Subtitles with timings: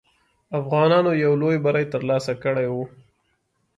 [0.59, 2.83] افغانانو یو لوی بری ترلاسه کړی وو.